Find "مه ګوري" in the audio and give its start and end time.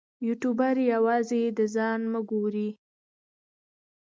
2.11-2.69